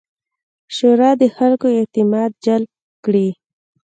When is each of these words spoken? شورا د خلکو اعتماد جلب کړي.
شورا 0.75 1.11
د 1.21 1.23
خلکو 1.35 1.67
اعتماد 1.77 2.31
جلب 2.45 2.69
کړي. 3.05 3.27